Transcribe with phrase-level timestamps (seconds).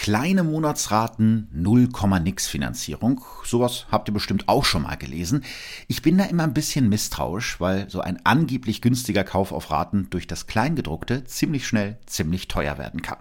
[0.00, 1.90] Kleine Monatsraten, 0,
[2.22, 3.20] nix Finanzierung.
[3.44, 5.44] Sowas habt ihr bestimmt auch schon mal gelesen.
[5.88, 10.08] Ich bin da immer ein bisschen misstrauisch, weil so ein angeblich günstiger Kauf auf Raten
[10.08, 13.18] durch das Kleingedruckte ziemlich schnell ziemlich teuer werden kann.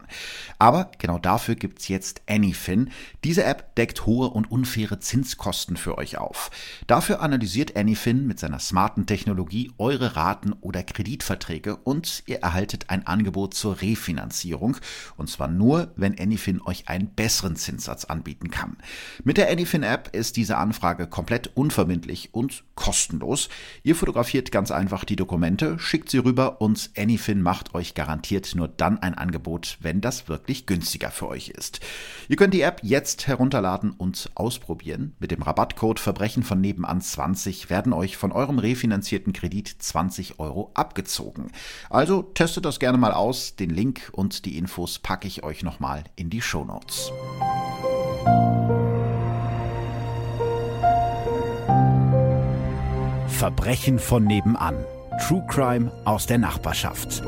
[0.58, 2.92] Aber genau dafür gibt's jetzt Anyfin.
[3.26, 6.50] Diese App deckt hohe und unfaire Zinskosten für euch auf.
[6.88, 13.06] Dafür analysiert Anyfin mit seiner smarten Technologie eure Raten oder Kreditverträge und ihr erhaltet ein
[13.06, 14.78] Angebot zur Refinanzierung.
[15.18, 18.78] Und zwar nur, wenn Anyfin euch einen besseren Zinssatz anbieten kann.
[19.24, 23.50] Mit der Anyfin-App ist diese Anfrage komplett unverbindlich und kostenlos.
[23.84, 28.68] Ihr fotografiert ganz einfach die Dokumente, schickt sie rüber und Anyfin macht euch garantiert nur
[28.68, 31.80] dann ein Angebot, wenn das wirklich günstiger für euch ist.
[32.28, 35.16] Ihr könnt die App jetzt herunterladen und ausprobieren.
[35.20, 40.72] Mit dem Rabattcode Verbrechen von nebenan 20 werden euch von eurem refinanzierten Kredit 20 Euro
[40.76, 41.52] abgezogen.
[41.90, 43.56] Also testet das gerne mal aus.
[43.56, 46.59] Den Link und die Infos packe ich euch nochmal in die Show.
[46.60, 47.12] Shownotes.
[53.28, 54.76] Verbrechen von nebenan.
[55.22, 57.24] True Crime aus der Nachbarschaft.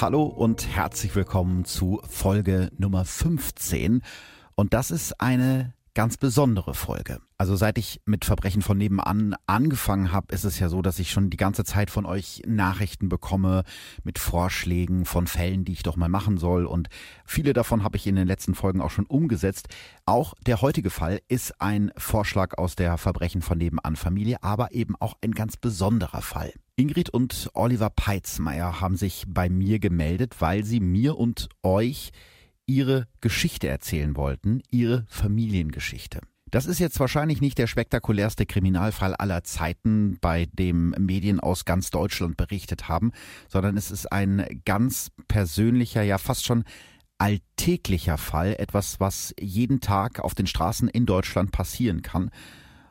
[0.00, 4.02] Hallo und herzlich willkommen zu Folge Nummer 15.
[4.54, 7.20] Und das ist eine ganz besondere Folge.
[7.38, 11.10] Also seit ich mit Verbrechen von nebenan angefangen habe, ist es ja so, dass ich
[11.10, 13.62] schon die ganze Zeit von euch Nachrichten bekomme
[14.02, 16.66] mit Vorschlägen von Fällen, die ich doch mal machen soll.
[16.66, 16.88] Und
[17.24, 19.68] viele davon habe ich in den letzten Folgen auch schon umgesetzt.
[20.04, 24.96] Auch der heutige Fall ist ein Vorschlag aus der Verbrechen von nebenan Familie, aber eben
[24.98, 26.52] auch ein ganz besonderer Fall.
[26.76, 32.10] Ingrid und Oliver Peitzmeier haben sich bei mir gemeldet, weil sie mir und euch
[32.66, 36.20] ihre Geschichte erzählen wollten, ihre Familiengeschichte.
[36.50, 41.90] Das ist jetzt wahrscheinlich nicht der spektakulärste Kriminalfall aller Zeiten, bei dem Medien aus ganz
[41.90, 43.10] Deutschland berichtet haben,
[43.48, 46.62] sondern es ist ein ganz persönlicher, ja fast schon
[47.18, 52.30] alltäglicher Fall, etwas, was jeden Tag auf den Straßen in Deutschland passieren kann.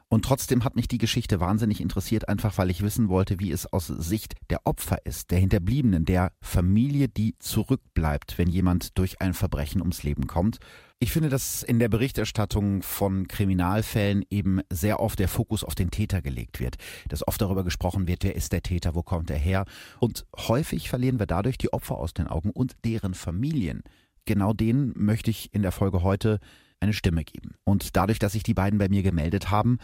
[0.09, 3.65] Und trotzdem hat mich die Geschichte wahnsinnig interessiert, einfach weil ich wissen wollte, wie es
[3.65, 9.33] aus Sicht der Opfer ist, der Hinterbliebenen, der Familie, die zurückbleibt, wenn jemand durch ein
[9.33, 10.59] Verbrechen ums Leben kommt.
[10.99, 15.91] Ich finde, dass in der Berichterstattung von Kriminalfällen eben sehr oft der Fokus auf den
[15.91, 16.77] Täter gelegt wird,
[17.09, 19.65] dass oft darüber gesprochen wird, wer ist der Täter, wo kommt er her.
[19.99, 23.83] Und häufig verlieren wir dadurch die Opfer aus den Augen und deren Familien.
[24.25, 26.39] Genau denen möchte ich in der Folge heute
[26.83, 27.55] eine Stimme geben.
[27.63, 29.79] Und dadurch, dass sich die beiden bei mir gemeldet haben,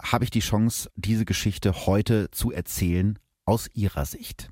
[0.00, 4.50] habe ich die Chance, diese Geschichte heute zu erzählen aus ihrer Sicht.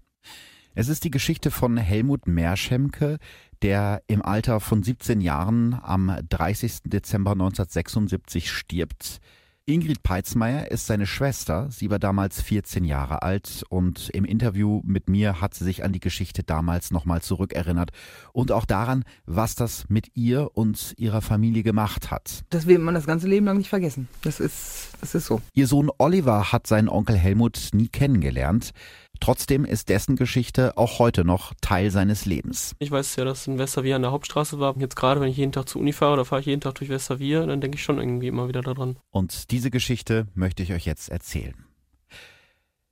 [0.74, 3.18] Es ist die Geschichte von Helmut Merschemke,
[3.62, 6.82] der im Alter von 17 Jahren am 30.
[6.84, 9.20] Dezember 1976 stirbt.
[9.66, 11.68] Ingrid Peitzmeier ist seine Schwester.
[11.70, 15.92] Sie war damals 14 Jahre alt und im Interview mit mir hat sie sich an
[15.92, 17.90] die Geschichte damals nochmal zurückerinnert
[18.34, 22.44] und auch daran, was das mit ihr und ihrer Familie gemacht hat.
[22.50, 24.06] Das will man das ganze Leben lang nicht vergessen.
[24.20, 25.40] Das ist, das ist so.
[25.54, 28.72] Ihr Sohn Oliver hat seinen Onkel Helmut nie kennengelernt.
[29.20, 32.74] Trotzdem ist dessen Geschichte auch heute noch Teil seines Lebens.
[32.78, 34.76] Ich weiß ja, dass in Westerwier an der Hauptstraße war.
[34.78, 36.90] Jetzt gerade, wenn ich jeden Tag zur Uni fahre oder fahre ich jeden Tag durch
[36.90, 38.96] Westerwier, dann denke ich schon irgendwie immer wieder daran.
[39.10, 41.54] Und diese Geschichte möchte ich euch jetzt erzählen.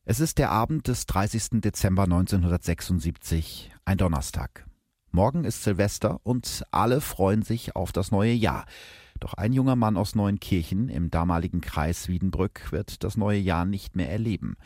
[0.05, 1.61] Es ist der Abend des 30.
[1.61, 4.67] Dezember 1976, ein Donnerstag.
[5.13, 8.65] Morgen ist Silvester und alle freuen sich auf das neue Jahr.
[9.21, 13.95] Doch ein junger Mann aus Neuenkirchen im damaligen Kreis Wiedenbrück wird das neue Jahr nicht
[13.95, 14.57] mehr erleben.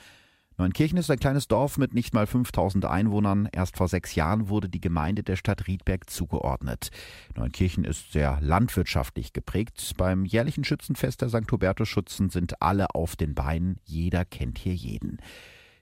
[0.58, 3.46] Neunkirchen ist ein kleines Dorf mit nicht mal 5000 Einwohnern.
[3.52, 6.88] Erst vor sechs Jahren wurde die Gemeinde der Stadt Riedberg zugeordnet.
[7.36, 9.92] Neunkirchen ist sehr landwirtschaftlich geprägt.
[9.98, 11.52] Beim jährlichen Schützenfest der St.
[11.52, 13.80] Hubertus Schützen sind alle auf den Beinen.
[13.84, 15.18] Jeder kennt hier jeden.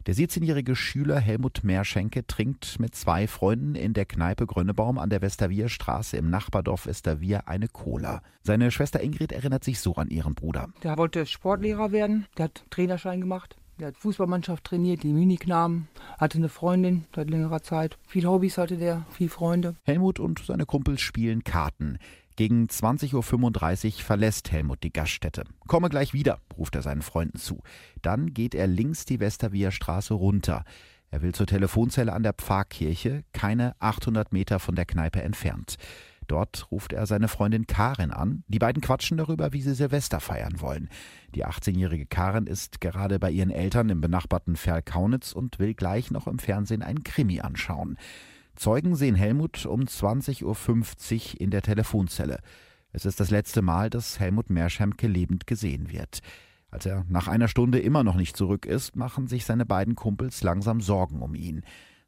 [0.07, 5.23] Der 17-jährige Schüler Helmut Meerschenke trinkt mit zwei Freunden in der Kneipe Grönebaum an der
[5.23, 8.23] Westerwierstraße im Nachbardorf Westerwier eine Cola.
[8.43, 10.69] Seine Schwester Ingrid erinnert sich so an ihren Bruder.
[10.83, 13.57] Der wollte Sportlehrer werden, der hat Trainerschein gemacht.
[13.81, 17.99] Der hat Fußballmannschaft trainiert, die Miniknamen, hatte eine Freundin seit längerer Zeit.
[18.07, 19.75] Viele Hobbys hatte der, viele Freunde.
[19.83, 21.99] Helmut und seine Kumpels spielen Karten.
[22.37, 25.45] Gegen 20.35 Uhr verlässt Helmut die Gaststätte.
[25.67, 27.63] Komme gleich wieder, ruft er seinen Freunden zu.
[28.01, 30.65] Dann geht er links die Westerwier Straße runter.
[31.11, 35.77] Er will zur Telefonzelle an der Pfarrkirche, keine 800 Meter von der Kneipe entfernt.
[36.27, 38.45] Dort ruft er seine Freundin Karin an.
[38.49, 40.89] Die beiden quatschen darüber, wie sie Silvester feiern wollen.
[41.35, 46.27] Die 18-jährige Karin ist gerade bei ihren Eltern im benachbarten Ferl-Kaunitz und will gleich noch
[46.27, 47.99] im Fernsehen einen Krimi anschauen.
[48.57, 52.39] Zeugen sehen Helmut um 20.50 Uhr in der Telefonzelle.
[52.93, 56.21] Es ist das letzte Mal, dass Helmut Meerschemke lebend gesehen wird.
[56.71, 60.43] Als er nach einer Stunde immer noch nicht zurück ist, machen sich seine beiden Kumpels
[60.43, 61.63] langsam Sorgen um ihn.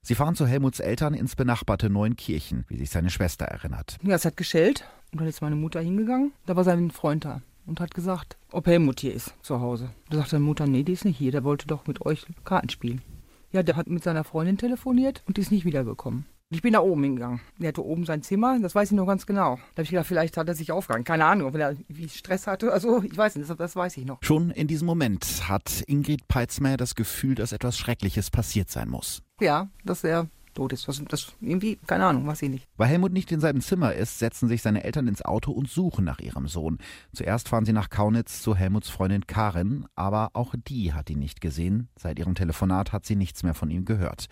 [0.07, 3.99] Sie fahren zu Helmuts Eltern ins benachbarte Neunkirchen, wie sich seine Schwester erinnert.
[4.05, 6.31] Ja, es hat geschellt und dann ist meine Mutter hingegangen.
[6.47, 9.91] Da war sein Freund da und hat gesagt, ob Helmut hier ist zu Hause.
[10.09, 12.69] Da sagte seine Mutter, nee, die ist nicht hier, der wollte doch mit euch Karten
[12.69, 13.03] spielen.
[13.51, 16.27] Ja, der hat mit seiner Freundin telefoniert und die ist nicht wiedergekommen.
[16.51, 17.41] Ich bin da oben hingegangen.
[17.59, 19.57] Er hatte oben sein Zimmer, das weiß ich noch ganz genau.
[19.57, 21.03] Da habe ich gedacht, vielleicht hat er sich aufgehangen.
[21.03, 22.73] Keine Ahnung, ob er wie Stress hatte.
[22.73, 24.19] Also, ich weiß nicht, das, das weiß ich noch.
[24.23, 29.25] Schon in diesem Moment hat Ingrid Peitzmeier das Gefühl, dass etwas Schreckliches passiert sein muss.
[29.41, 30.89] Ja, dass er tot ist.
[30.89, 32.69] Das, das irgendwie, keine Ahnung, weiß ich nicht.
[32.77, 36.05] Weil Helmut nicht in seinem Zimmer ist, setzen sich seine Eltern ins Auto und suchen
[36.05, 36.79] nach ihrem Sohn.
[37.13, 41.41] Zuerst fahren sie nach Kaunitz zu Helmuts Freundin Karin, aber auch die hat ihn nicht
[41.41, 41.89] gesehen.
[41.97, 44.27] Seit ihrem Telefonat hat sie nichts mehr von ihm gehört.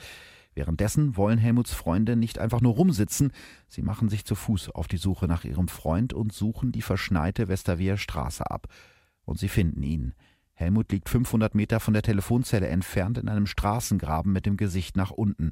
[0.55, 3.33] Währenddessen wollen Helmuts Freunde nicht einfach nur rumsitzen,
[3.69, 7.49] sie machen sich zu Fuß auf die Suche nach ihrem Freund und suchen die verschneite
[7.49, 8.69] Westerweher Straße ab.
[9.25, 10.15] Und sie finden ihn.
[10.55, 15.11] Helmut liegt 500 Meter von der Telefonzelle entfernt in einem Straßengraben mit dem Gesicht nach
[15.11, 15.51] unten.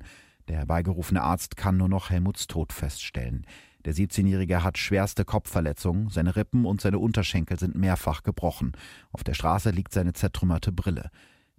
[0.49, 3.47] Der herbeigerufene Arzt kann nur noch Helmuts Tod feststellen.
[3.85, 8.73] Der 17-Jährige hat schwerste Kopfverletzungen, seine Rippen und seine Unterschenkel sind mehrfach gebrochen.
[9.11, 11.11] Auf der Straße liegt seine zertrümmerte Brille.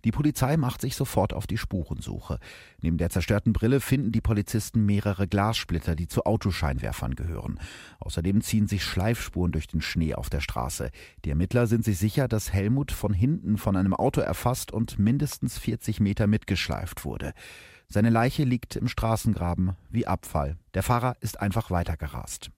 [0.04, 2.40] Die Polizei macht sich sofort auf die Spurensuche.
[2.82, 7.60] Neben der zerstörten Brille finden die Polizisten mehrere Glassplitter, die zu Autoscheinwerfern gehören.
[8.00, 10.92] Außerdem ziehen sich Schleifspuren durch den Schnee auf der Straße.
[11.24, 15.58] Die Ermittler sind sich sicher, dass Helmut von hinten von einem Auto erfasst und mindestens
[15.58, 17.34] 40 Meter mitgeschleift wurde.
[17.88, 20.58] Seine Leiche liegt im Straßengraben wie Abfall.
[20.74, 22.52] Der Fahrer ist einfach weitergerast.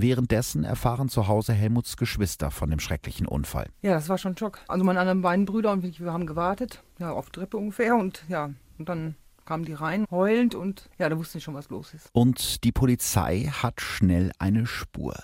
[0.00, 3.66] Währenddessen erfahren zu Hause Helmuts Geschwister von dem schrecklichen Unfall.
[3.82, 4.60] Ja, das war schon Schock.
[4.68, 8.24] Also meine anderen beiden Brüder und ich, wir haben gewartet, ja, auf Treppe ungefähr und
[8.28, 11.94] ja, und dann kamen die rein, heulend und ja, da wussten ich schon, was los
[11.94, 12.10] ist.
[12.12, 15.16] Und die Polizei hat schnell eine Spur.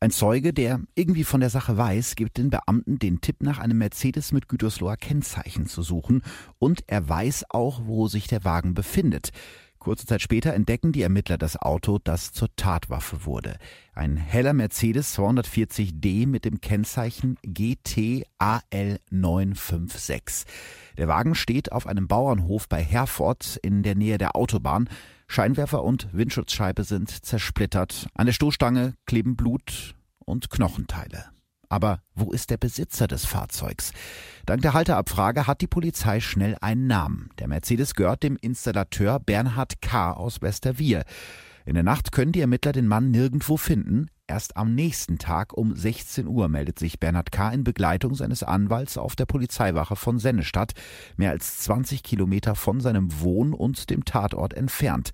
[0.00, 3.78] Ein Zeuge, der irgendwie von der Sache weiß, gibt den Beamten den Tipp nach einem
[3.78, 6.22] Mercedes mit Gütersloher Kennzeichen zu suchen
[6.58, 9.30] und er weiß auch, wo sich der Wagen befindet.
[9.82, 13.56] Kurze Zeit später entdecken die Ermittler das Auto, das zur Tatwaffe wurde.
[13.94, 20.44] Ein heller Mercedes 240D mit dem Kennzeichen GTAL956.
[20.96, 24.88] Der Wagen steht auf einem Bauernhof bei Herford in der Nähe der Autobahn.
[25.26, 28.06] Scheinwerfer und Windschutzscheibe sind zersplittert.
[28.14, 31.31] An der Stoßstange kleben Blut und Knochenteile.
[31.72, 33.94] Aber wo ist der Besitzer des Fahrzeugs?
[34.44, 37.30] Dank der Halteabfrage hat die Polizei schnell einen Namen.
[37.38, 40.12] Der Mercedes gehört dem Installateur Bernhard K.
[40.12, 41.04] aus Westerwier.
[41.64, 44.10] In der Nacht können die Ermittler den Mann nirgendwo finden.
[44.26, 47.48] Erst am nächsten Tag um 16 Uhr meldet sich Bernhard K.
[47.48, 50.72] in Begleitung seines Anwalts auf der Polizeiwache von Sennestadt,
[51.16, 55.12] mehr als 20 Kilometer von seinem Wohn- und dem Tatort entfernt.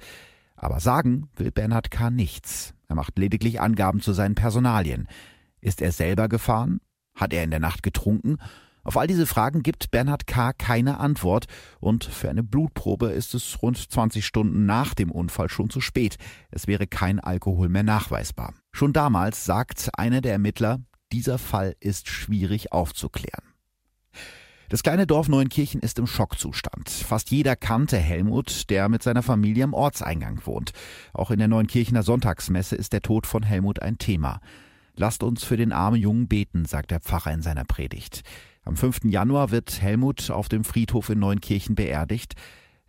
[0.57, 2.11] Aber sagen will Bernhard K.
[2.11, 2.75] nichts.
[2.89, 5.07] Er macht lediglich Angaben zu seinen Personalien.
[5.61, 6.81] Ist er selber gefahren?
[7.15, 8.39] Hat er in der Nacht getrunken?
[8.85, 10.55] Auf all diese Fragen gibt Bernhard K.
[10.55, 11.45] keine Antwort
[11.79, 16.17] und für eine Blutprobe ist es rund 20 Stunden nach dem Unfall schon zu spät.
[16.51, 18.55] Es wäre kein Alkohol mehr nachweisbar.
[18.73, 20.81] Schon damals sagt einer der Ermittler,
[21.13, 23.45] dieser Fall ist schwierig aufzuklären.
[24.71, 26.91] Das kleine Dorf Neuenkirchen ist im Schockzustand.
[26.91, 30.73] Fast jeder kannte Helmut, der mit seiner Familie am Ortseingang wohnt.
[31.15, 34.41] Auch in der Neuenkirchener Sonntagsmesse ist der Tod von Helmut ein Thema.
[34.99, 38.23] Lasst uns für den armen Jungen beten, sagt der Pfarrer in seiner Predigt.
[38.65, 39.05] Am 5.
[39.05, 42.35] Januar wird Helmut auf dem Friedhof in Neunkirchen beerdigt.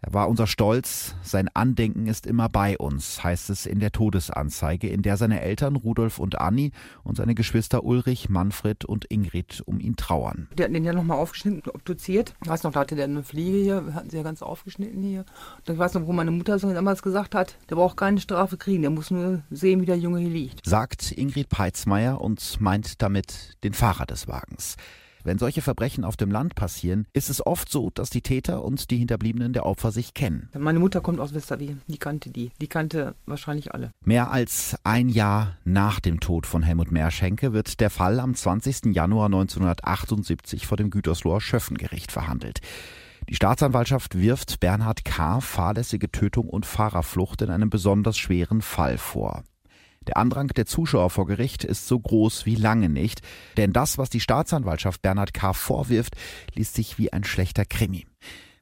[0.02, 4.88] Er war unser Stolz, sein Andenken ist immer bei uns, heißt es in der Todesanzeige,
[4.88, 6.72] in der seine Eltern Rudolf und Anni
[7.04, 10.48] und seine Geschwister Ulrich, Manfred und Ingrid um ihn trauern.
[10.58, 12.34] Die hatten den ja nochmal aufgeschnitten, obduziert.
[12.42, 15.26] Ich weiß noch, da hatte der eine Fliege hier, hatten sie ja ganz aufgeschnitten hier.
[15.58, 18.56] Und ich weiß noch, wo meine Mutter so damals gesagt hat, der braucht keine Strafe
[18.56, 20.66] kriegen, der muss nur sehen, wie der Junge hier liegt.
[20.66, 24.78] Sagt Ingrid Peitzmeier und meint damit den Fahrer des Wagens.
[25.24, 28.90] Wenn solche Verbrechen auf dem Land passieren, ist es oft so, dass die Täter und
[28.92, 30.50] die Hinterbliebenen der Opfer sich kennen.
[30.58, 32.52] Meine Mutter kommt aus Westerwien, die kannte die.
[32.62, 33.92] Die kannte wahrscheinlich alle.
[34.06, 38.96] Mehr als ein Jahr nach dem Tod von Helmut Meerschenke wird der Fall am 20.
[38.96, 42.62] Januar 1978 vor dem Gütersloher Schöffengericht verhandelt.
[43.28, 45.40] Die Staatsanwaltschaft wirft Bernhard K.
[45.42, 49.44] fahrlässige Tötung und Fahrerflucht in einem besonders schweren Fall vor.
[50.08, 53.22] Der Andrang der Zuschauer vor Gericht ist so groß wie lange nicht,
[53.58, 55.54] denn das, was die Staatsanwaltschaft Bernhard K.
[55.54, 56.16] vorwirft,
[56.56, 58.06] liest sich wie ein schlechter Krimi.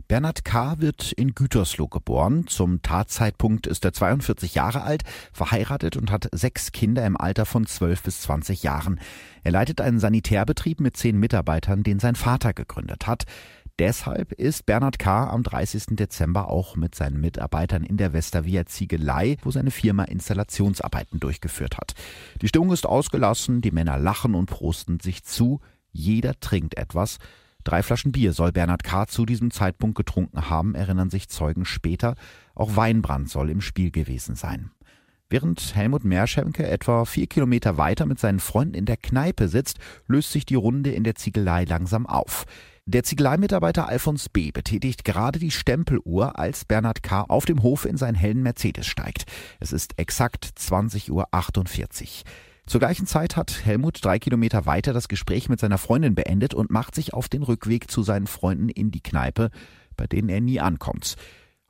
[0.07, 0.79] Bernhard K.
[0.79, 2.47] wird in Gütersloh geboren.
[2.47, 5.03] Zum Tatzeitpunkt ist er 42 Jahre alt,
[5.33, 9.01] verheiratet und hat sechs Kinder im Alter von 12 bis 20 Jahren.
[9.43, 13.25] Er leitet einen Sanitärbetrieb mit zehn Mitarbeitern, den sein Vater gegründet hat.
[13.79, 15.29] Deshalb ist Bernhard K.
[15.29, 15.95] am 30.
[15.97, 21.93] Dezember auch mit seinen Mitarbeitern in der Westervia Ziegelei, wo seine Firma Installationsarbeiten durchgeführt hat.
[22.41, 27.19] Die Stimmung ist ausgelassen, die Männer lachen und prosten sich zu, jeder trinkt etwas.
[27.63, 29.05] Drei Flaschen Bier soll Bernhard K.
[29.05, 32.15] zu diesem Zeitpunkt getrunken haben, erinnern sich Zeugen später.
[32.55, 34.71] Auch Weinbrand soll im Spiel gewesen sein.
[35.29, 40.31] Während Helmut Meerschenke etwa vier Kilometer weiter mit seinen Freunden in der Kneipe sitzt, löst
[40.31, 42.45] sich die Runde in der Ziegelei langsam auf.
[42.89, 44.51] Der Ziegeleimitarbeiter Alfons B.
[44.51, 47.25] betätigt gerade die Stempeluhr, als Bernhard K.
[47.27, 49.25] auf dem Hof in seinen hellen Mercedes steigt.
[49.59, 51.27] Es ist exakt 20.48 Uhr.
[52.65, 56.71] Zur gleichen Zeit hat Helmut drei Kilometer weiter das Gespräch mit seiner Freundin beendet und
[56.71, 59.49] macht sich auf den Rückweg zu seinen Freunden in die Kneipe,
[59.97, 61.17] bei denen er nie ankommt.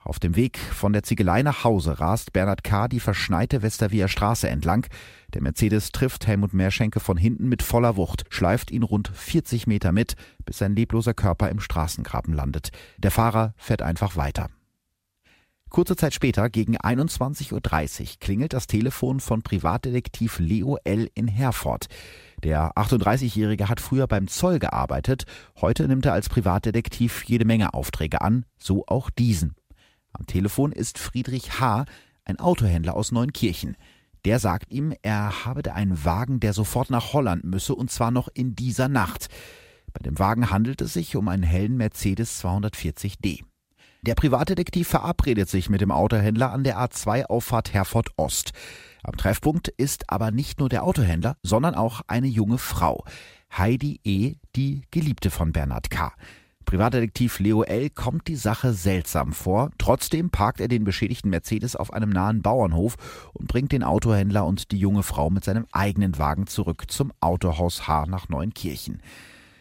[0.07, 2.87] Auf dem Weg von der Ziegelei nach Hause rast Bernhard K.
[2.87, 4.87] die verschneite Westervier Straße entlang.
[5.33, 9.91] Der Mercedes trifft Helmut Meerschenke von hinten mit voller Wucht, schleift ihn rund 40 Meter
[9.91, 12.69] mit, bis sein lebloser Körper im Straßengraben landet.
[12.97, 14.49] Der Fahrer fährt einfach weiter.
[15.69, 21.11] Kurze Zeit später, gegen 21.30 Uhr, klingelt das Telefon von Privatdetektiv Leo L.
[21.15, 21.87] in Herford.
[22.45, 25.25] Der 38-Jährige hat früher beim Zoll gearbeitet,
[25.59, 29.53] heute nimmt er als Privatdetektiv jede Menge Aufträge an, so auch diesen.
[30.17, 31.85] Am Telefon ist Friedrich H.,
[32.25, 33.77] ein Autohändler aus Neunkirchen.
[34.25, 38.11] Der sagt ihm, er habe da einen Wagen, der sofort nach Holland müsse, und zwar
[38.11, 39.27] noch in dieser Nacht.
[39.93, 43.43] Bei dem Wagen handelt es sich um einen hellen Mercedes 240d.
[44.01, 48.51] Der Privatdetektiv verabredet sich mit dem Autohändler an der A2-Auffahrt Herford Ost.
[49.03, 53.05] Am Treffpunkt ist aber nicht nur der Autohändler, sondern auch eine junge Frau.
[53.55, 56.11] Heidi E., die Geliebte von Bernhard K.
[56.67, 57.89] Privatdetektiv Leo L.
[57.89, 59.71] kommt die Sache seltsam vor.
[59.77, 62.97] Trotzdem parkt er den beschädigten Mercedes auf einem nahen Bauernhof
[63.31, 67.87] und bringt den Autohändler und die junge Frau mit seinem eigenen Wagen zurück zum Autohaus
[67.87, 69.01] H nach Neunkirchen.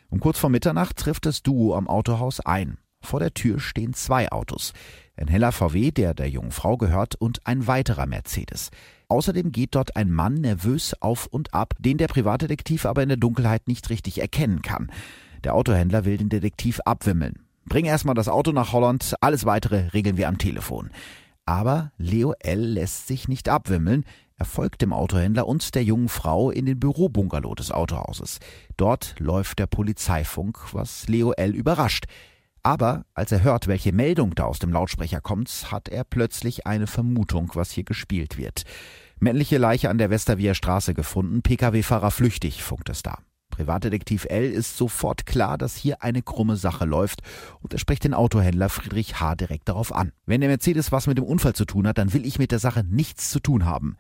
[0.09, 2.77] Um kurz vor Mitternacht trifft das Duo am Autohaus ein.
[3.01, 4.73] Vor der Tür stehen zwei Autos.
[5.17, 8.73] Ein heller VW, der der jungen Frau gehört, und ein weiterer Mercedes.
[9.07, 13.17] Außerdem geht dort ein Mann nervös auf und ab, den der Privatdetektiv aber in der
[13.17, 14.91] Dunkelheit nicht richtig erkennen kann.
[15.45, 17.47] Der Autohändler will den Detektiv abwimmeln.
[17.67, 20.91] Bring erstmal das Auto nach Holland, alles weitere regeln wir am Telefon.
[21.45, 22.61] Aber Leo L.
[22.61, 24.05] lässt sich nicht abwimmeln.
[24.37, 28.39] Er folgt dem Autohändler und der jungen Frau in den Bürobungalow des Autohauses.
[28.77, 31.55] Dort läuft der Polizeifunk, was Leo L.
[31.55, 32.07] überrascht.
[32.63, 36.89] Aber als er hört, welche Meldung da aus dem Lautsprecher kommt, hat er plötzlich eine
[36.89, 38.65] Vermutung, was hier gespielt wird.
[39.21, 43.19] Männliche Leiche an der Westervier Straße gefunden, Pkw-Fahrer flüchtig, funkt es da.
[43.57, 47.23] Privatdetektiv L ist sofort klar, dass hier eine krumme Sache läuft
[47.61, 49.35] und er spricht den Autohändler Friedrich H.
[49.35, 50.13] direkt darauf an.
[50.27, 52.59] Wenn der Mercedes was mit dem Unfall zu tun hat, dann will ich mit der
[52.59, 53.97] Sache nichts zu tun haben.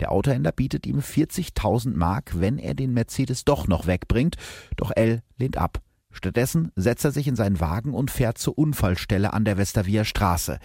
[0.00, 4.36] Der Autohändler bietet ihm 40.000 Mark, wenn er den Mercedes doch noch wegbringt,
[4.76, 5.82] doch L lehnt ab.
[6.10, 10.58] Stattdessen setzt er sich in seinen Wagen und fährt zur Unfallstelle an der Westervier Straße.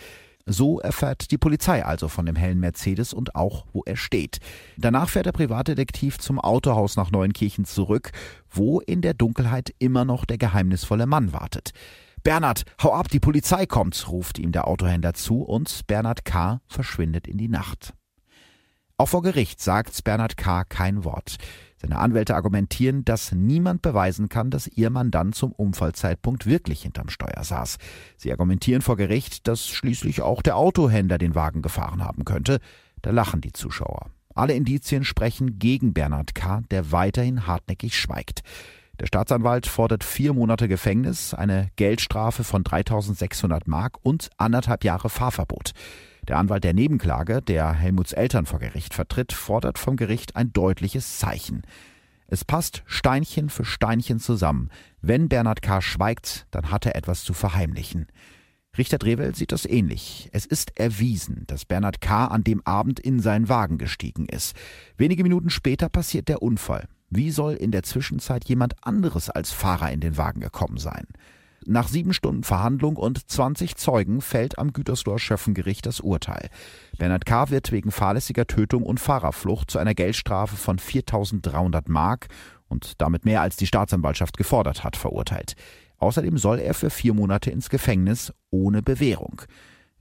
[0.51, 4.39] So erfährt die Polizei also von dem hellen Mercedes und auch, wo er steht.
[4.77, 8.12] Danach fährt der Privatdetektiv zum Autohaus nach Neuenkirchen zurück,
[8.50, 11.70] wo in der Dunkelheit immer noch der geheimnisvolle Mann wartet.
[12.24, 16.62] Bernhard, hau ab, die Polizei kommt, ruft ihm der Autohändler zu und Bernhard K.
[16.65, 17.94] verschwindet in die Nacht.
[18.98, 20.63] Auch vor Gericht sagt Bernhard K.
[20.63, 21.38] kein Wort.
[21.81, 27.43] Seine Anwälte argumentieren, dass niemand beweisen kann, dass ihr Mandant zum Unfallzeitpunkt wirklich hinterm Steuer
[27.43, 27.77] saß.
[28.17, 32.59] Sie argumentieren vor Gericht, dass schließlich auch der Autohändler den Wagen gefahren haben könnte.
[33.01, 34.12] Da lachen die Zuschauer.
[34.36, 38.41] Alle Indizien sprechen gegen Bernhard K., der weiterhin hartnäckig schweigt.
[39.00, 45.71] Der Staatsanwalt fordert vier Monate Gefängnis, eine Geldstrafe von 3600 Mark und anderthalb Jahre Fahrverbot.
[46.27, 51.17] Der Anwalt der Nebenklage, der Helmuts Eltern vor Gericht vertritt, fordert vom Gericht ein deutliches
[51.17, 51.63] Zeichen.
[52.27, 54.69] Es passt Steinchen für Steinchen zusammen.
[55.01, 55.81] Wenn Bernhard K.
[55.81, 58.07] schweigt, dann hat er etwas zu verheimlichen.
[58.77, 60.29] Richter Drewel sieht das ähnlich.
[60.31, 62.25] Es ist erwiesen, dass Bernhard K.
[62.25, 64.55] an dem Abend in seinen Wagen gestiegen ist.
[64.95, 66.88] Wenige Minuten später passiert der Unfall.
[67.09, 71.07] Wie soll in der Zwischenzeit jemand anderes als Fahrer in den Wagen gekommen sein?
[71.71, 76.49] Nach sieben Stunden Verhandlung und 20 Zeugen fällt am Gütersloher Schöffengericht das Urteil.
[76.97, 77.51] Bernhard K.
[77.51, 82.29] wird wegen fahrlässiger Tötung und Fahrerflucht zu einer Geldstrafe von 4.300 Mark
[82.69, 85.53] und damit mehr als die Staatsanwaltschaft gefordert hat, verurteilt.
[85.99, 89.43] Außerdem soll er für vier Monate ins Gefängnis ohne Bewährung.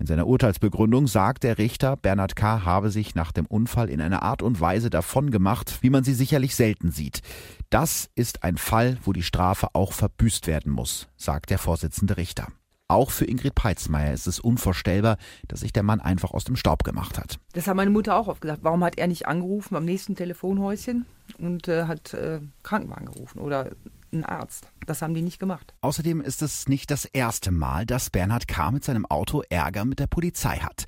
[0.00, 2.64] In seiner Urteilsbegründung sagt der Richter, Bernhard K.
[2.64, 6.54] habe sich nach dem Unfall in einer Art und Weise davongemacht, wie man sie sicherlich
[6.54, 7.20] selten sieht.
[7.68, 12.46] Das ist ein Fall, wo die Strafe auch verbüßt werden muss, sagt der Vorsitzende Richter.
[12.86, 16.84] Auch für Ingrid Peitzmeier ist es unvorstellbar, dass sich der Mann einfach aus dem Staub
[16.84, 17.40] gemacht hat.
[17.52, 18.60] Das hat meine Mutter auch oft gesagt.
[18.62, 21.06] Warum hat er nicht angerufen am nächsten Telefonhäuschen
[21.38, 23.72] und äh, hat äh, Krankenwagen gerufen oder
[24.12, 24.70] einen Arzt.
[24.86, 25.74] Das haben die nicht gemacht.
[25.80, 28.70] Außerdem ist es nicht das erste Mal, dass Bernhard K.
[28.70, 30.86] mit seinem Auto Ärger mit der Polizei hat.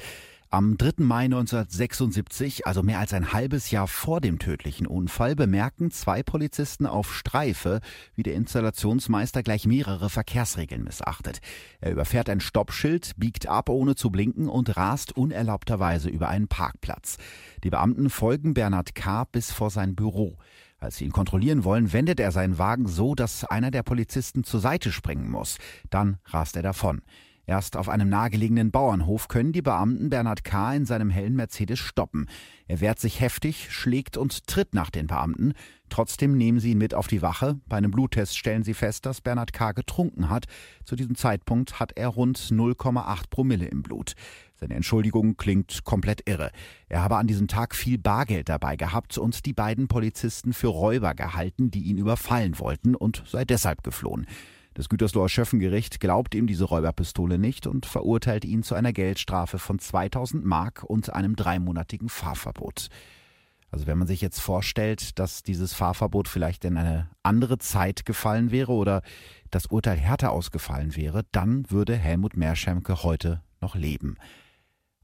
[0.52, 1.04] Am 3.
[1.04, 6.86] Mai 1976, also mehr als ein halbes Jahr vor dem tödlichen Unfall, bemerken zwei Polizisten
[6.86, 7.80] auf Streife,
[8.16, 11.38] wie der Installationsmeister gleich mehrere Verkehrsregeln missachtet.
[11.80, 17.18] Er überfährt ein Stoppschild, biegt ab ohne zu blinken und rast unerlaubterweise über einen Parkplatz.
[17.62, 19.26] Die Beamten folgen Bernhard K.
[19.30, 20.36] bis vor sein Büro.
[20.80, 24.60] Als sie ihn kontrollieren wollen, wendet er seinen Wagen so, dass einer der Polizisten zur
[24.60, 25.58] Seite springen muss.
[25.90, 27.02] Dann rast er davon.
[27.50, 30.72] Erst auf einem nahegelegenen Bauernhof können die Beamten Bernhard K.
[30.72, 32.28] in seinem hellen Mercedes stoppen.
[32.68, 35.54] Er wehrt sich heftig, schlägt und tritt nach den Beamten.
[35.88, 37.58] Trotzdem nehmen sie ihn mit auf die Wache.
[37.66, 39.72] Bei einem Bluttest stellen sie fest, dass Bernhard K.
[39.72, 40.44] getrunken hat.
[40.84, 44.12] Zu diesem Zeitpunkt hat er rund 0,8 Promille im Blut.
[44.54, 46.52] Seine Entschuldigung klingt komplett irre.
[46.88, 51.14] Er habe an diesem Tag viel Bargeld dabei gehabt und die beiden Polizisten für Räuber
[51.14, 54.28] gehalten, die ihn überfallen wollten und sei deshalb geflohen.
[54.80, 59.78] Das Gütersloher Schöffengericht glaubt ihm diese Räuberpistole nicht und verurteilt ihn zu einer Geldstrafe von
[59.78, 62.88] 2000 Mark und einem dreimonatigen Fahrverbot.
[63.70, 68.52] Also wenn man sich jetzt vorstellt, dass dieses Fahrverbot vielleicht in eine andere Zeit gefallen
[68.52, 69.02] wäre oder
[69.50, 74.16] das Urteil härter ausgefallen wäre, dann würde Helmut Meerschemke heute noch leben.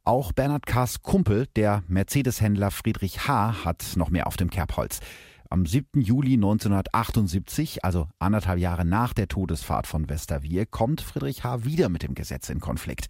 [0.05, 5.01] Auch Bernhard K.'s Kumpel, der Mercedes-Händler Friedrich H., hat noch mehr auf dem Kerbholz.
[5.49, 6.01] Am 7.
[6.01, 11.65] Juli 1978, also anderthalb Jahre nach der Todesfahrt von Westerwier, kommt Friedrich H.
[11.65, 13.07] wieder mit dem Gesetz in Konflikt.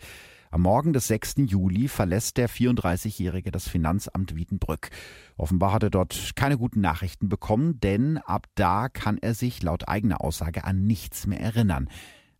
[0.51, 1.37] Am Morgen des 6.
[1.47, 4.91] Juli verlässt der 34-Jährige das Finanzamt Wiedenbrück.
[5.39, 9.89] Offenbar hat er dort keine guten Nachrichten bekommen, denn ab da kann er sich laut
[9.89, 11.89] eigener Aussage an nichts mehr erinnern.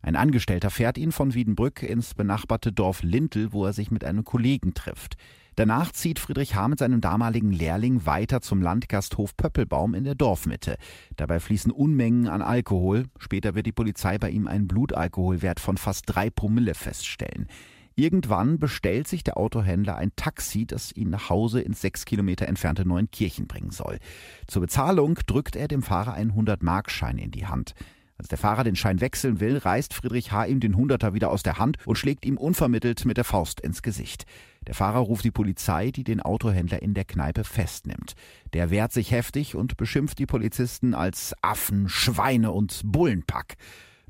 [0.01, 4.23] Ein Angestellter fährt ihn von Wiedenbrück ins benachbarte Dorf Lintel, wo er sich mit einem
[4.23, 5.17] Kollegen trifft.
[5.57, 6.67] Danach zieht Friedrich H.
[6.67, 10.77] mit seinem damaligen Lehrling weiter zum Landgasthof Pöppelbaum in der Dorfmitte.
[11.15, 13.05] Dabei fließen Unmengen an Alkohol.
[13.17, 17.47] Später wird die Polizei bei ihm einen Blutalkoholwert von fast drei Promille feststellen.
[17.95, 22.87] Irgendwann bestellt sich der Autohändler ein Taxi, das ihn nach Hause ins sechs Kilometer entfernte
[22.87, 23.97] Neunkirchen bringen soll.
[24.45, 27.73] Zur Bezahlung drückt er dem Fahrer einen 100-Markschein in die Hand.
[28.19, 30.45] Als der Fahrer den Schein wechseln will, reißt Friedrich H.
[30.45, 33.83] ihm den Hunderter wieder aus der Hand und schlägt ihm unvermittelt mit der Faust ins
[33.83, 34.25] Gesicht.
[34.67, 38.15] Der Fahrer ruft die Polizei, die den Autohändler in der Kneipe festnimmt.
[38.51, 43.55] Der wehrt sich heftig und beschimpft die Polizisten als Affen, Schweine und Bullenpack.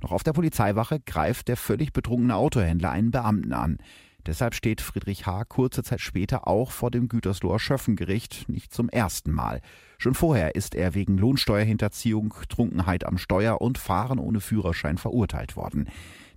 [0.01, 3.77] Noch auf der Polizeiwache greift der völlig betrunkene Autohändler einen Beamten an.
[4.25, 5.45] Deshalb steht Friedrich H.
[5.45, 9.61] kurze Zeit später auch vor dem Gütersloher Schöffengericht, nicht zum ersten Mal.
[9.99, 15.87] Schon vorher ist er wegen Lohnsteuerhinterziehung, Trunkenheit am Steuer und Fahren ohne Führerschein verurteilt worden.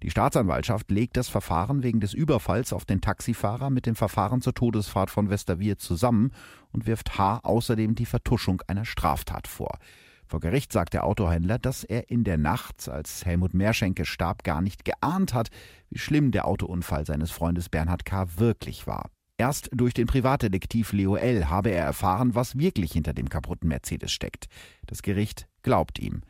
[0.03, 4.55] Die Staatsanwaltschaft legt das Verfahren wegen des Überfalls auf den Taxifahrer mit dem Verfahren zur
[4.55, 6.33] Todesfahrt von Westerwier zusammen
[6.73, 7.41] und wirft H.
[7.43, 9.79] außerdem die Vertuschung einer Straftat vor.
[10.27, 14.63] Vor Gericht sagt der Autohändler, dass er in der Nacht, als Helmut Meerschenke starb, gar
[14.63, 15.51] nicht geahnt hat,
[15.91, 18.27] wie schlimm der Autounfall seines Freundes Bernhard K.
[18.37, 19.11] wirklich war.
[19.37, 21.51] Erst durch den Privatdetektiv Leo L.
[21.51, 24.47] habe er erfahren, was wirklich hinter dem kaputten Mercedes steckt.
[24.87, 26.23] Das Gericht glaubt ihm.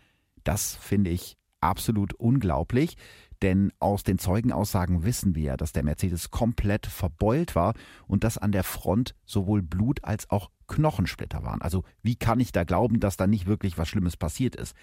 [0.44, 2.96] Das finde ich absolut unglaublich,
[3.42, 7.74] denn aus den Zeugenaussagen wissen wir, dass der Mercedes komplett verbeult war
[8.06, 11.62] und dass an der Front sowohl Blut als auch Knochensplitter waren.
[11.62, 14.74] Also wie kann ich da glauben, dass da nicht wirklich was Schlimmes passiert ist?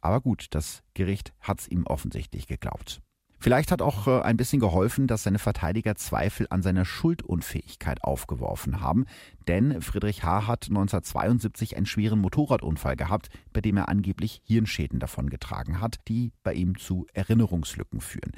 [0.00, 3.00] Aber gut, das Gericht hat's ihm offensichtlich geglaubt.
[3.44, 8.80] Vielleicht hat auch äh, ein bisschen geholfen, dass seine Verteidiger Zweifel an seiner Schuldunfähigkeit aufgeworfen
[8.80, 9.04] haben,
[9.48, 10.46] denn Friedrich H.
[10.46, 16.54] hat 1972 einen schweren Motorradunfall gehabt, bei dem er angeblich Hirnschäden davongetragen hat, die bei
[16.54, 18.32] ihm zu Erinnerungslücken führen.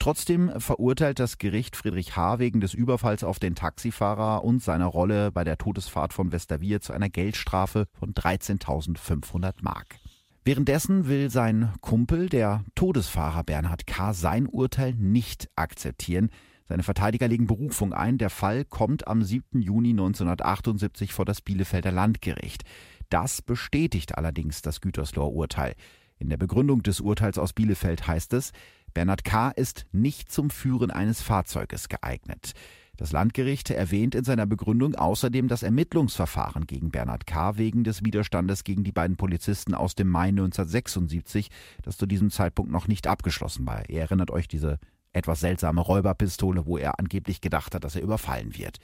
[0.00, 2.40] Trotzdem verurteilt das Gericht Friedrich H.
[2.40, 6.92] wegen des Überfalls auf den Taxifahrer und seiner Rolle bei der Todesfahrt von Westerwier zu
[6.92, 10.00] einer Geldstrafe von 13.500 Mark.
[10.46, 16.28] Währenddessen will sein Kumpel, der Todesfahrer Bernhard K., sein Urteil nicht akzeptieren.
[16.66, 18.18] Seine Verteidiger legen Berufung ein.
[18.18, 19.62] Der Fall kommt am 7.
[19.62, 22.64] Juni 1978 vor das Bielefelder Landgericht.
[23.08, 25.74] Das bestätigt allerdings das Gütersloher Urteil.
[26.18, 28.52] In der Begründung des Urteils aus Bielefeld heißt es,
[28.92, 29.48] Bernhard K.
[29.48, 32.52] ist nicht zum Führen eines Fahrzeuges geeignet.
[32.96, 37.56] Das Landgericht erwähnt in seiner Begründung außerdem das Ermittlungsverfahren gegen Bernhard K.
[37.56, 41.50] wegen des Widerstandes gegen die beiden Polizisten aus dem Mai 1976,
[41.82, 43.88] das zu diesem Zeitpunkt noch nicht abgeschlossen war.
[43.88, 44.78] Ihr erinnert euch diese
[45.12, 48.78] etwas seltsame Räuberpistole, wo er angeblich gedacht hat, dass er überfallen wird.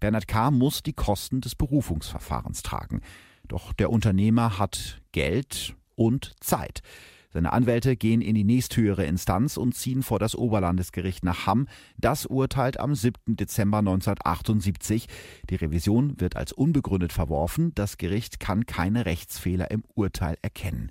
[0.00, 0.50] Bernhard K.
[0.50, 3.00] muss die Kosten des Berufungsverfahrens tragen.
[3.46, 6.82] Doch der Unternehmer hat Geld und Zeit.
[7.30, 11.68] Seine Anwälte gehen in die nächsthöhere Instanz und ziehen vor das Oberlandesgericht nach Hamm.
[11.98, 13.36] Das urteilt am 7.
[13.36, 15.08] Dezember 1978.
[15.50, 17.74] Die Revision wird als unbegründet verworfen.
[17.74, 20.90] Das Gericht kann keine Rechtsfehler im Urteil erkennen.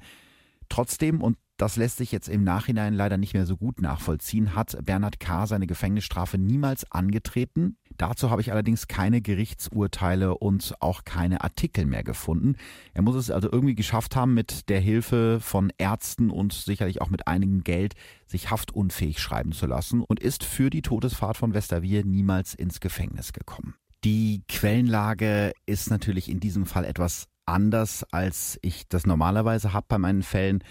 [0.69, 4.77] Trotzdem, und das lässt sich jetzt im Nachhinein leider nicht mehr so gut nachvollziehen, hat
[4.85, 5.47] Bernhard K.
[5.47, 7.77] seine Gefängnisstrafe niemals angetreten.
[7.97, 12.55] Dazu habe ich allerdings keine Gerichtsurteile und auch keine Artikel mehr gefunden.
[12.93, 17.09] Er muss es also irgendwie geschafft haben, mit der Hilfe von Ärzten und sicherlich auch
[17.09, 17.95] mit einigem Geld
[18.27, 23.33] sich haftunfähig schreiben zu lassen und ist für die Todesfahrt von Westervier niemals ins Gefängnis
[23.33, 23.73] gekommen.
[24.03, 29.97] Die Quellenlage ist natürlich in diesem Fall etwas anders, als ich das normalerweise habe bei
[29.97, 30.63] meinen Fällen.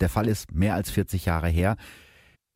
[0.00, 1.76] Der Fall ist mehr als 40 Jahre her.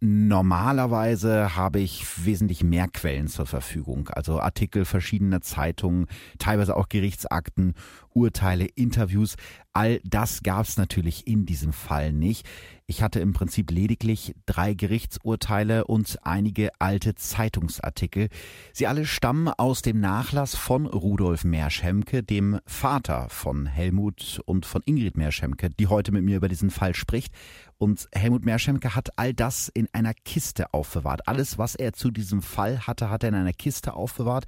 [0.00, 6.06] Normalerweise habe ich wesentlich mehr Quellen zur Verfügung, also Artikel verschiedener Zeitungen,
[6.38, 7.74] teilweise auch Gerichtsakten,
[8.18, 9.36] Urteile, Interviews.
[9.72, 12.44] All das gab es natürlich in diesem Fall nicht.
[12.90, 18.28] Ich hatte im Prinzip lediglich drei Gerichtsurteile und einige alte Zeitungsartikel.
[18.72, 24.82] Sie alle stammen aus dem Nachlass von Rudolf Meerschemke, dem Vater von Helmut und von
[24.84, 27.32] Ingrid Meerschemke, die heute mit mir über diesen Fall spricht.
[27.76, 31.28] Und Helmut Meerschemke hat all das in einer Kiste aufbewahrt.
[31.28, 34.46] Alles, was er zu diesem Fall hatte, hat er in einer Kiste aufbewahrt.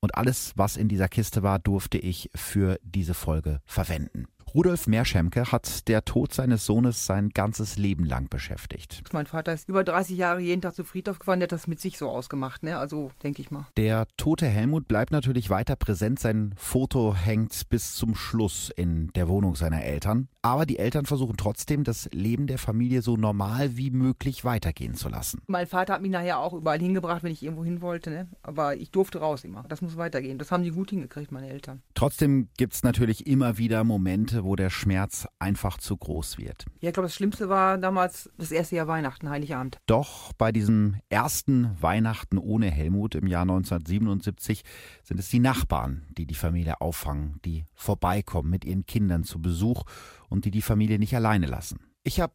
[0.00, 4.26] Und alles, was in dieser Kiste war, durfte ich für diese Folge verwenden.
[4.56, 9.02] Rudolf Meerschemke hat der Tod seines Sohnes sein ganzes Leben lang beschäftigt.
[9.12, 11.78] Mein Vater ist über 30 Jahre jeden Tag zu Friedhof gefahren, der hat das mit
[11.78, 12.78] sich so ausgemacht, ne?
[12.78, 13.66] Also denke ich mal.
[13.76, 16.20] Der tote Helmut bleibt natürlich weiter präsent.
[16.20, 20.28] Sein Foto hängt bis zum Schluss in der Wohnung seiner Eltern.
[20.40, 25.10] Aber die Eltern versuchen trotzdem, das Leben der Familie so normal wie möglich weitergehen zu
[25.10, 25.42] lassen.
[25.48, 28.28] Mein Vater hat mich nachher auch überall hingebracht, wenn ich irgendwo hin wollte, ne?
[28.42, 29.64] Aber ich durfte raus immer.
[29.68, 30.38] Das muss weitergehen.
[30.38, 31.82] Das haben die gut hingekriegt, meine Eltern.
[31.92, 36.64] Trotzdem gibt es natürlich immer wieder Momente, wo der Schmerz einfach zu groß wird.
[36.80, 39.78] Ja, ich glaube, das Schlimmste war damals das erste Jahr Weihnachten, Heiligabend.
[39.86, 44.62] Doch bei diesem ersten Weihnachten ohne Helmut im Jahr 1977
[45.02, 49.84] sind es die Nachbarn, die die Familie auffangen, die vorbeikommen mit ihren Kindern zu Besuch
[50.28, 51.80] und die die Familie nicht alleine lassen.
[52.02, 52.34] Ich habe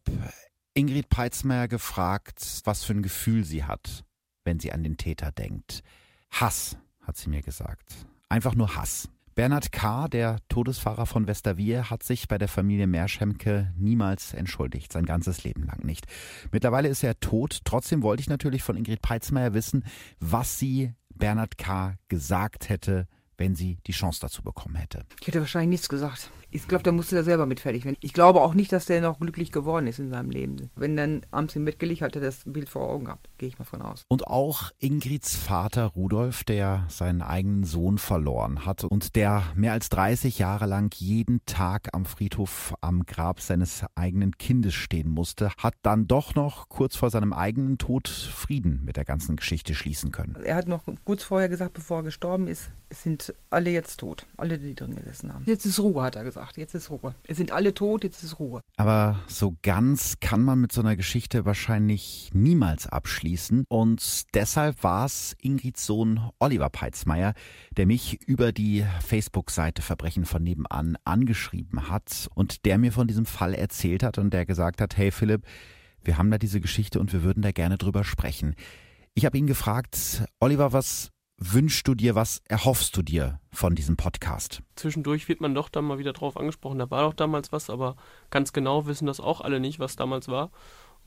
[0.74, 4.04] Ingrid Peitzmeier gefragt, was für ein Gefühl sie hat,
[4.44, 5.82] wenn sie an den Täter denkt.
[6.32, 8.06] Hass, hat sie mir gesagt.
[8.30, 9.10] Einfach nur Hass.
[9.36, 15.06] Bernhard K., der Todesfahrer von Westervier, hat sich bei der Familie Meerschemke niemals entschuldigt, sein
[15.06, 16.06] ganzes Leben lang nicht.
[16.52, 17.62] Mittlerweile ist er tot.
[17.64, 19.86] Trotzdem wollte ich natürlich von Ingrid Peitzmeier wissen,
[20.20, 21.96] was sie Bernhard K.
[22.10, 25.06] gesagt hätte, wenn sie die Chance dazu bekommen hätte.
[25.22, 26.30] Ich hätte wahrscheinlich nichts gesagt.
[26.54, 27.96] Ich glaube, da musste er selber mit fertig werden.
[28.02, 30.70] Ich glaube auch nicht, dass der noch glücklich geworden ist in seinem Leben.
[30.76, 33.30] Wenn dann abends im Bett gelegt hat, er das Bild vor Augen gehabt.
[33.38, 34.04] Gehe ich mal von aus.
[34.10, 39.88] Und auch Ingrids Vater Rudolf, der seinen eigenen Sohn verloren hat und der mehr als
[39.90, 45.76] 30 Jahre lang jeden Tag am Friedhof am Grab seines eigenen Kindes stehen musste, hat
[45.84, 50.36] dann doch noch kurz vor seinem eigenen Tod Frieden mit der ganzen Geschichte schließen können.
[50.44, 54.26] Er hat noch kurz vorher gesagt, bevor er gestorben ist, es sind alle jetzt tot.
[54.36, 55.46] Alle, die drin gesessen haben.
[55.46, 57.14] Jetzt ist Ruhe, hat er gesagt gesagt, jetzt ist Ruhe.
[57.28, 58.62] Es sind alle tot, jetzt ist Ruhe.
[58.76, 63.66] Aber so ganz kann man mit so einer Geschichte wahrscheinlich niemals abschließen.
[63.70, 67.34] Und deshalb war es Ingrids Sohn Oliver Peitzmeier,
[67.78, 73.26] der mich über die Facebook-Seite Verbrechen von nebenan angeschrieben hat und der mir von diesem
[73.26, 75.46] Fall erzählt hat und der gesagt hat, hey Philipp,
[76.04, 78.56] wir haben da diese Geschichte und wir würden da gerne drüber sprechen.
[79.14, 83.98] Ich habe ihn gefragt, Oliver, was wünschst du dir, was erhoffst du dir von diesem
[83.98, 84.62] Podcast?
[84.76, 87.96] Zwischendurch wird man doch dann mal wieder drauf angesprochen, da war doch damals was, aber
[88.30, 90.52] ganz genau wissen das auch alle nicht, was damals war.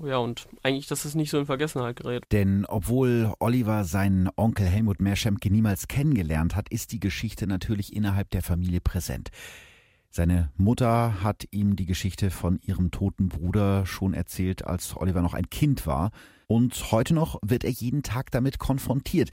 [0.00, 2.24] Ja, und eigentlich, dass es nicht so in Vergessenheit gerät.
[2.32, 8.30] Denn obwohl Oliver seinen Onkel Helmut Meerschemke niemals kennengelernt hat, ist die Geschichte natürlich innerhalb
[8.30, 9.30] der Familie präsent.
[10.10, 15.34] Seine Mutter hat ihm die Geschichte von ihrem toten Bruder schon erzählt, als Oliver noch
[15.34, 16.10] ein Kind war.
[16.48, 19.30] Und heute noch wird er jeden Tag damit konfrontiert.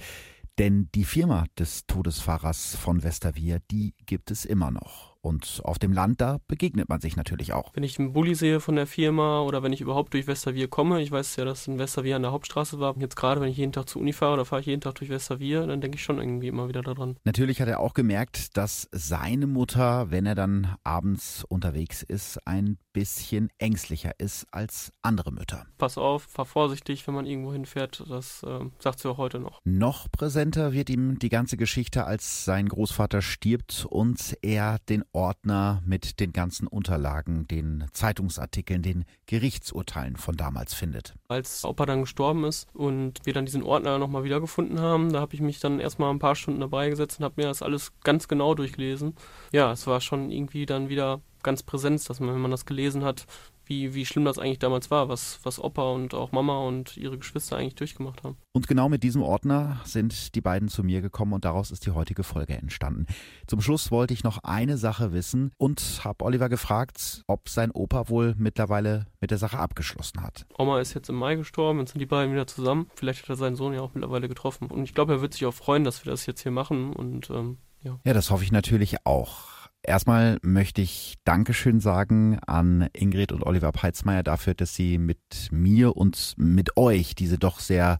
[0.60, 5.11] Denn die Firma des Todesfahrers von Westervier, die gibt es immer noch.
[5.22, 7.72] Und auf dem Land, da begegnet man sich natürlich auch.
[7.74, 11.02] Wenn ich einen Bulli sehe von der Firma oder wenn ich überhaupt durch Westervier komme,
[11.02, 12.96] ich weiß ja, dass ein Westervier an der Hauptstraße war.
[12.98, 15.10] Jetzt gerade, wenn ich jeden Tag zur Uni fahre oder fahre ich jeden Tag durch
[15.10, 17.18] Westervier, dann denke ich schon irgendwie immer wieder daran.
[17.24, 22.78] Natürlich hat er auch gemerkt, dass seine Mutter, wenn er dann abends unterwegs ist, ein
[22.94, 25.66] bisschen ängstlicher ist als andere Mütter.
[25.78, 28.04] Pass auf, fahr vorsichtig, wenn man irgendwo hinfährt.
[28.10, 29.60] Das äh, sagt sie auch heute noch.
[29.64, 35.82] Noch präsenter wird ihm die ganze Geschichte, als sein Großvater stirbt und er den Ordner
[35.86, 41.16] mit den ganzen Unterlagen, den Zeitungsartikeln, den Gerichtsurteilen von damals findet.
[41.28, 45.34] Als Opa dann gestorben ist und wir dann diesen Ordner nochmal wiedergefunden haben, da habe
[45.34, 48.28] ich mich dann erstmal ein paar Stunden dabei gesetzt und habe mir das alles ganz
[48.28, 49.16] genau durchgelesen.
[49.52, 53.04] Ja, es war schon irgendwie dann wieder ganz präsent, dass man, wenn man das gelesen
[53.04, 53.26] hat,
[53.72, 57.18] wie, wie schlimm das eigentlich damals war, was, was Opa und auch Mama und ihre
[57.18, 58.36] Geschwister eigentlich durchgemacht haben.
[58.52, 61.92] Und genau mit diesem Ordner sind die beiden zu mir gekommen und daraus ist die
[61.92, 63.06] heutige Folge entstanden.
[63.48, 68.10] Zum Schluss wollte ich noch eine Sache wissen und habe Oliver gefragt, ob sein Opa
[68.10, 70.46] wohl mittlerweile mit der Sache abgeschlossen hat.
[70.58, 72.88] Oma ist jetzt im Mai gestorben, jetzt sind die beiden wieder zusammen.
[72.96, 74.68] Vielleicht hat er seinen Sohn ja auch mittlerweile getroffen.
[74.68, 77.30] Und ich glaube, er wird sich auch freuen, dass wir das jetzt hier machen und
[77.30, 77.98] ähm, ja.
[78.04, 79.51] Ja, das hoffe ich natürlich auch.
[79.84, 85.98] Erstmal möchte ich Dankeschön sagen an Ingrid und Oliver Peitzmeier dafür, dass sie mit mir
[85.98, 87.98] und mit euch diese doch sehr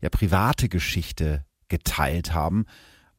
[0.00, 2.64] ja, private Geschichte geteilt haben.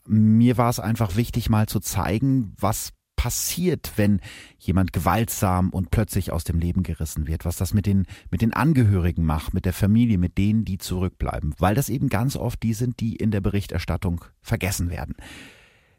[0.06, 4.22] Mir war es einfach wichtig, mal zu zeigen, was passiert, wenn
[4.58, 8.54] jemand gewaltsam und plötzlich aus dem Leben gerissen wird, was das mit den, mit den
[8.54, 12.74] Angehörigen macht, mit der Familie, mit denen, die zurückbleiben, weil das eben ganz oft die
[12.74, 15.16] sind, die in der Berichterstattung vergessen werden.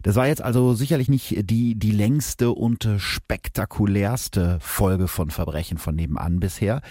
[0.03, 5.97] Das war jetzt also sicherlich nicht die, die längste und spektakulärste Folge von Verbrechen von
[5.97, 6.83] nebenan bisher.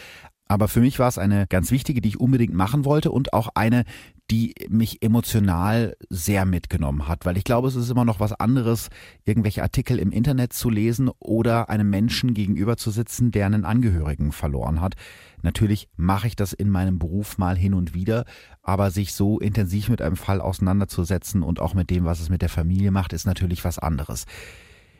[0.48, 3.50] Aber für mich war es eine ganz wichtige, die ich unbedingt machen wollte und auch
[3.56, 3.84] eine,
[4.30, 8.90] die mich emotional sehr mitgenommen hat, weil ich glaube, es ist immer noch was anderes,
[9.24, 14.34] irgendwelche Artikel im Internet zu lesen oder einem Menschen gegenüber zu sitzen, der einen Angehörigen
[14.34, 14.96] verloren hat.
[15.44, 18.26] Natürlich mache ich das in meinem Beruf mal hin und wieder,
[18.62, 22.42] aber sich so intensiv mit einem Fall auseinanderzusetzen und auch mit dem, was es mit
[22.42, 24.26] der Familie macht, ist natürlich was anderes.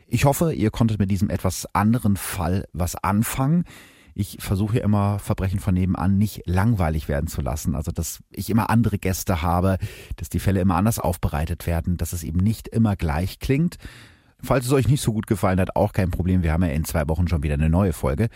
[0.06, 3.64] Ich hoffe, ihr konntet mit diesem etwas anderen Fall was anfangen
[4.18, 7.76] ich versuche immer Verbrechen von nebenan nicht langweilig werden zu lassen.
[7.76, 9.78] Also dass ich immer andere Gäste habe,
[10.16, 13.76] dass die Fälle immer anders aufbereitet werden, dass es eben nicht immer gleich klingt.
[14.42, 16.42] Falls es euch nicht so gut gefallen hat, auch kein Problem.
[16.42, 18.28] Wir haben ja in zwei Wochen schon wieder eine neue Folge.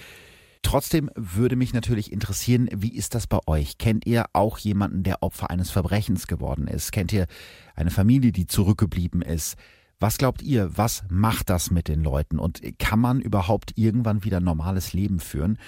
[0.63, 3.77] Trotzdem würde mich natürlich interessieren, wie ist das bei euch?
[3.77, 6.93] Kennt ihr auch jemanden, der Opfer eines Verbrechens geworden ist?
[6.93, 7.27] Kennt ihr
[7.75, 9.57] eine Familie, die zurückgeblieben ist?
[10.03, 14.41] Was glaubt ihr, was macht das mit den Leuten und kann man überhaupt irgendwann wieder
[14.41, 15.59] normales Leben führen?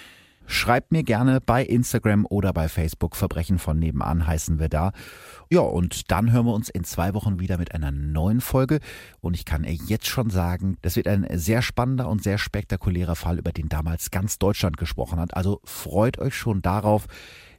[0.47, 4.90] Schreibt mir gerne bei Instagram oder bei Facebook Verbrechen von nebenan heißen wir da.
[5.51, 8.81] Ja, und dann hören wir uns in zwei Wochen wieder mit einer neuen Folge.
[9.20, 13.38] Und ich kann jetzt schon sagen, das wird ein sehr spannender und sehr spektakulärer Fall,
[13.38, 15.37] über den damals ganz Deutschland gesprochen hat.
[15.37, 17.07] Also freut euch schon darauf.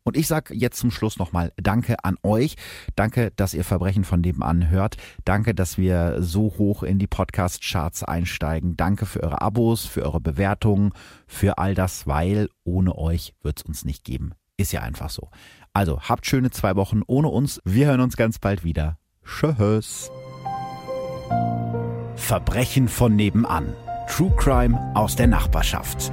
[0.06, 2.56] Und ich sage jetzt zum Schluss nochmal Danke an euch.
[2.96, 4.98] Danke, dass ihr Verbrechen von nebenan hört.
[5.26, 8.78] Danke, dass wir so hoch in die Podcast-Charts einsteigen.
[8.78, 10.92] Danke für eure Abos, für eure Bewertungen,
[11.26, 14.34] für all das, weil ohne euch wird es uns nicht geben.
[14.58, 15.30] Ist ja einfach so.
[15.74, 17.60] Also habt schöne zwei Wochen ohne uns.
[17.66, 19.00] Wir hören uns ganz bald wieder.
[19.26, 20.12] Tschüss.
[22.16, 23.74] Verbrechen von nebenan.
[24.08, 26.12] True Crime aus der Nachbarschaft.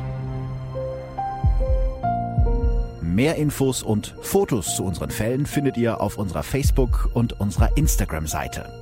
[3.15, 8.82] Mehr Infos und Fotos zu unseren Fällen findet ihr auf unserer Facebook- und unserer Instagram-Seite.